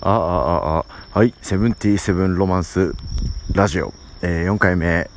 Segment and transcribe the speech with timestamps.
[0.00, 1.18] ああああ。
[1.18, 2.94] はいセブンティーセブンロマンス
[3.52, 5.10] ラジオ、えー、4回目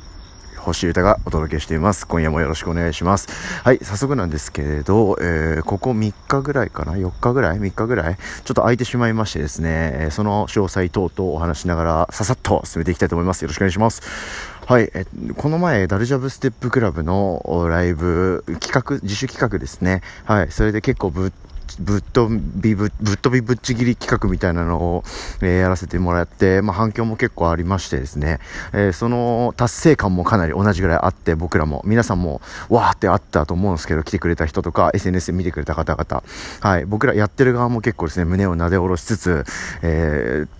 [0.56, 2.06] 星歌がお届けしています。
[2.06, 3.28] 今夜もよろしくお願いします。
[3.62, 8.16] はい早速なんですけれど、えー、ここ3日ぐらいかな？4日ぐらい？3日ぐらい？
[8.16, 13.42] ちょっと空いてしまいましてですね、えその詳細等々お話しながらささっと進めていきたいと思います。
[13.42, 14.02] よろしくお願いします。
[14.66, 15.06] はい、え
[15.36, 20.02] この前、ダルジャブステップクラブのライブ、企画、自主企画ですね。
[20.24, 21.32] はい、それで結構ぶっ
[21.78, 25.04] ぶっ飛びぶ、ぶっ飛びぶっちぎり企画みたいなのを、
[25.40, 28.38] えー、やらせてもらって、まあ、反響も結構ありましてですね、
[28.72, 36.22] えー、その達成感もかなり同じぐらいあって、僕らも、皆さんも、わーってあったと思うんですけど、来てくれた人とか、SNS で見てくれた方々、
[36.60, 39.44] はい、僕らやってる側も結構ですね、胸をなで下ろしつつ、
[39.82, 40.59] えー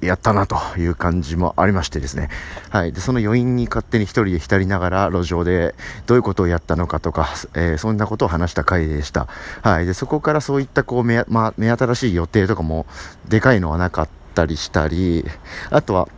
[0.00, 2.28] やったなという感じもありましてですね。
[2.70, 2.92] はい。
[2.92, 5.74] で、その余韻に勝手に一人で浸りながら路上で
[6.06, 9.26] どういうことをやったのかとか、えー、そんなことを話した回でした。
[9.62, 9.86] はい。
[9.86, 12.86] で、そこからそういったこう目、まあ、目新しい予定とかも
[13.28, 15.24] でかいのはなかったりしたり、
[15.70, 16.08] あとは、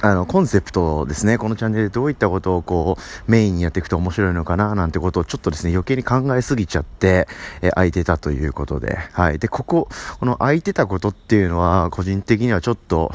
[0.00, 1.38] あの、コンセプトですね。
[1.38, 7.26] このチャンネルでどういったことをこう、メインにやっていくと面白いのかな、なんてことをちょっとですね、余計に考えすぎちゃって、
[7.62, 8.98] え空いてたということで。
[9.12, 9.38] はい。
[9.38, 9.88] で、ここ、
[10.20, 13.12] この空いてたことっていうのは、個人的にはちょっと、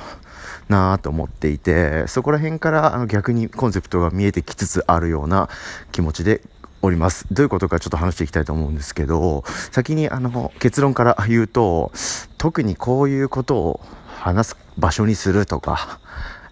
[0.70, 5.50] なぁと思っていて、そこら辺からあの逆にコンセプトが見えてきつつあるような
[5.92, 6.42] 気持ちで
[6.82, 7.26] おります。
[7.32, 11.92] どういうことかちょっと話していきたいと思うんですけど、先にあの結論から 言うと、
[12.38, 13.80] 特にこういうことを
[14.20, 16.00] 話す場所にするとか、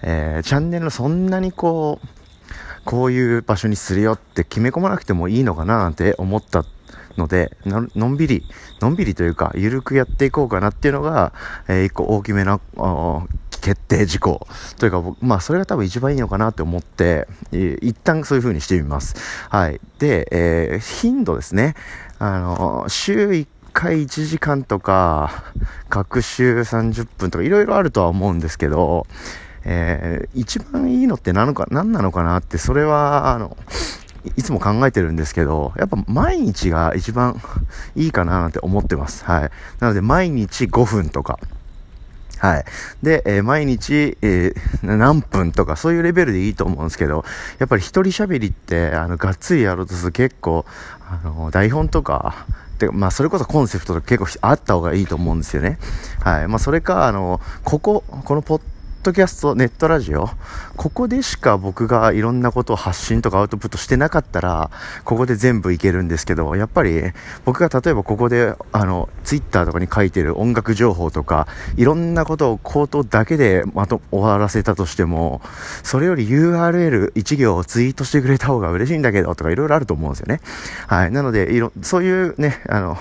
[0.04, 2.08] えー、チャンネルそんなにこう、
[2.86, 6.66] こういう場所にするよって決め込まなくてもいいのかななんて思った
[7.18, 8.44] ので、のんびり、
[8.80, 11.34] のんびりというか、ゆるくやっていこうかなっていうのが、
[11.68, 12.60] えー、一個大きめな、
[13.62, 14.48] 決定事項
[14.80, 19.16] というか、まあ、それが多分一番いいのかなって思って、一旦そういう風にしてみます。
[19.50, 19.80] はい。
[20.00, 21.76] で、えー、頻度ですね。
[22.18, 25.44] あの、週1回1時間とか、
[25.90, 29.06] 各週30分とか、いろいろあるとは思うんですけど、
[29.64, 33.58] えー、一番いいのって何のか、何なのかなって、それは、あの、
[34.38, 37.42] いつも考えてるんですけど、やっぱ毎日が一番
[37.96, 39.26] いいかななんて思ってます。
[39.26, 39.52] はい。
[39.80, 41.40] なので毎日5分とか。
[42.38, 42.66] はい。
[43.04, 47.24] で、えー、毎日、えー、何分とかそういうレベルでいいと思うんですけど、
[47.60, 50.66] やっぱり一人喋りって、あの、がっつりやろうとすると結構、
[51.08, 52.46] あの、台本とか、
[52.82, 55.78] てまあ、それこそコンセプトとか結構あった方がいいと思うんですよね。
[56.20, 56.48] はい。
[56.48, 58.62] まあ、それか、あの、ここ、このポッ
[59.04, 60.30] ドキャスト、ネットラジオ、
[60.78, 64.70] ここでしか僕がいろんなことを発信とかアウトプットしてなかったら、
[65.06, 67.02] ここで全部いけるんですけど、やっぱり
[67.44, 71.48] 僕が例えばここで、あの、ツイッターとかに書いてる音楽情報とか、
[71.78, 75.42] いろんなことを口頭だけでまと、終わらせたとしても、
[75.84, 80.42] それより URL1 行をツイートしてくれた方が嬉しいんだけど、とかいろいろあると思うんですよね。
[80.88, 81.12] はい。
[81.12, 82.98] なので、いろ、そういうね、あの、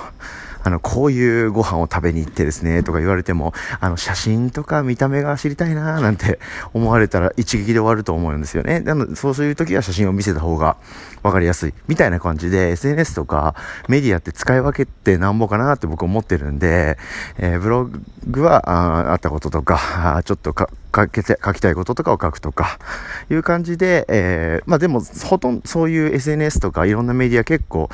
[0.62, 6.38] あの、こういうご飯を食べに行ってですね、とか言われても、あの、写真とか見た目が知りたいななんて
[6.72, 8.80] 思われたら一撃で終わると思うんですよね。
[8.80, 10.76] なので、そういう時は写真を見せた方が
[11.22, 11.74] 分かりやすい。
[11.88, 13.54] みたいな感じで、SNS とか
[13.88, 16.98] メディアって使い分けてなんぼかなって僕思ってるんで、
[17.38, 17.90] えー、ブロ
[18.26, 20.68] グはああったこととか、ちょっとか
[21.02, 22.78] 書けて、書きたいこととかを書くとか、
[23.30, 27.88] いう感じで、えー、まあでも、ほとんどそういう SNS とかいろんなメディア結構、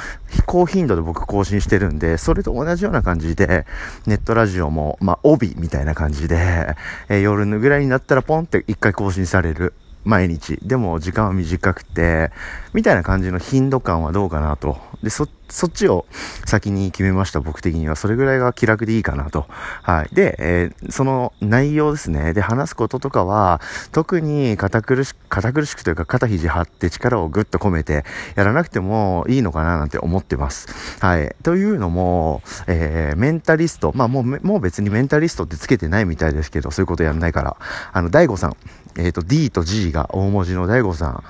[0.46, 3.66] 高頻度で僕更新してるんで、それと同じような感じで、
[4.06, 6.74] ネットラジオも、まあ帯みたいな感じで、
[7.08, 9.72] えー、夜のぐらいになったらポンって一回更新される。
[10.06, 10.58] 毎日。
[10.62, 12.30] でも時間は短くて、
[12.72, 14.78] みたいな感じの頻度感はどうかなと。
[15.02, 16.06] で、そ、そっちを
[16.44, 17.96] 先に決めました、僕的には。
[17.96, 19.46] それぐらいが気楽でいいかなと。
[19.82, 20.14] はい。
[20.14, 22.32] で、えー、その内容ですね。
[22.32, 23.60] で、話すこととかは、
[23.92, 30.68] 特に堅苦しく、堅苦しくというか、肩肘張って力をぐっと込めて、やらなくてもいいのかななんて思ってます。
[31.00, 31.34] はい。
[31.42, 37.56] というのも、えー、メンタリスト、まあもう、もう別にメンタリストってつけてないみたいですけど、そういうことやんないから。
[37.92, 38.56] あの、大悟さん。
[38.98, 41.24] えっ、ー、と、D と G が大文字の大悟さん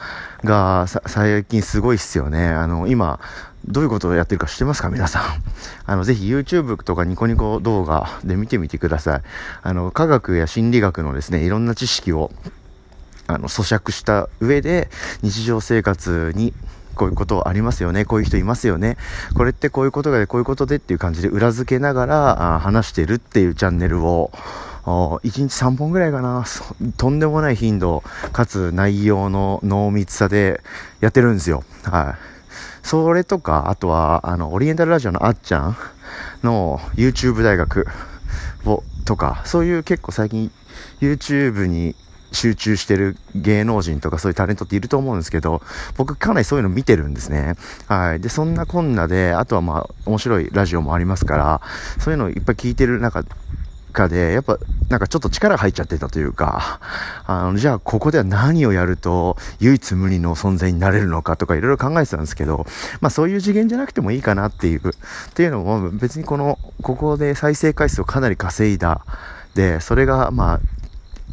[0.47, 2.49] が最近すごいっすよね。
[2.49, 3.21] あの、今、
[3.69, 4.89] どういうことをやってるか知ってますか？
[4.89, 5.23] 皆さん。
[5.85, 9.23] あの、ぜひ YouTube とかニコニコ動画で見てみてください。
[9.63, 12.31] あの、科学や心理学のですね、いろんな知識を、
[13.27, 14.89] あの、咀嚼した上で、
[15.23, 16.55] 日常生活に
[16.95, 18.05] こういうことありますよね。
[18.05, 18.97] こういう人いますよね。
[19.35, 24.31] これってこういうことで、こういうことでっていう感じで裏付けながら話してるっていうチャンネルを、
[24.87, 26.45] 1日3本ぐらいかな。
[26.97, 28.03] とんでもない頻度、
[28.33, 30.63] かつ内容の濃密さで
[31.01, 31.65] やってるんですよ。
[31.85, 32.37] はい。
[32.87, 35.77] それとか、あとは、あの、オリエンタルラジオのあっちゃん
[36.45, 37.89] の YouTube 大学
[38.65, 40.53] を、とか、そういう結構最近
[41.01, 41.97] YouTube に
[42.33, 45.63] 集中してる芸能人とかそういうタレントっていると思うんですけど、
[45.97, 47.55] 僕かなりそういうの見てるんですね。
[47.89, 48.21] はい。
[48.21, 51.61] で、そんなこんなで、あとはまあ、面白いラジオもありますから、
[51.99, 53.25] そういうのをいっぱい聞いてる中
[53.97, 54.59] かで、やっぱ、
[54.91, 56.81] なんかちょっと力入っちゃってたというか、
[57.27, 62.67] あの、じゃあここでは何をやると唯一無二の存在になれるのかとかいろいろ考えてたんですけど、
[63.01, 64.93] まあそういう次元じゃなくてもいいかなっていう、っ
[65.35, 69.05] ていうのも別にこの、ここで再生回数をかなり稼いだ、
[69.55, 70.61] で、それがまあ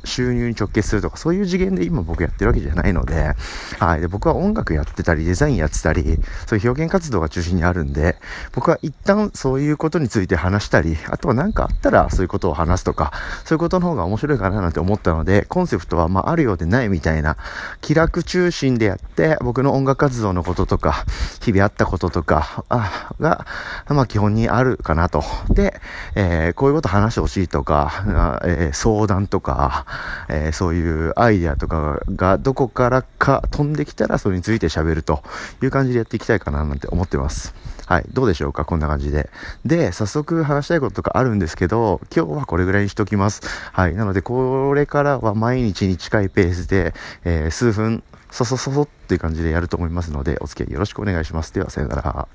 [0.03, 3.33] 収入に直結するとか、そういう次元で今僕やってるわけじゃないので、
[3.79, 4.01] はい。
[4.01, 8.17] で、僕は音楽やってたり、デザインやってたり、そういう表現活動が中心にあるんで、
[8.53, 13.11] 僕は一旦そういうことについて話したり、あとは何かあったらそういうことを話すとか、
[13.45, 17.37] そういうことの方が面白いかななんて思ったので、コンセプトはまああるようでないみたいな、
[17.81, 21.05] 気楽中心でやって、僕の音楽活動のこととか、
[21.41, 23.45] 日々あったこととか、あ、が、
[23.87, 25.23] まあ基本にあるかなと。
[25.49, 25.79] で、
[26.15, 29.82] えー、こういうこと話してほしいとか、えー、相談とか
[30.29, 35.23] えー、そういうアイデアとかがどこからか飛んできたらそれについて喋ると
[35.61, 37.53] いう感じでやっていきたいかななんて思ってます。
[37.85, 38.05] はい。
[38.13, 38.63] どうでしょうか？
[38.63, 39.29] こんな感じで。
[39.65, 43.41] で、早速話したいこととかあるんですけど、今日はこれぐらいにしときます。
[43.73, 43.95] はい。
[43.95, 46.93] なので、これからは毎日に近いペースで、
[47.25, 48.01] えー、数分、
[48.31, 51.53] そそそそっていう感じでやると思いますので、お付き合いよろしくお願いします。
[51.53, 52.27] では、さよなら。